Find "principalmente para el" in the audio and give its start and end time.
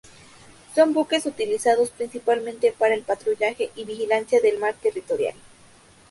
1.91-3.03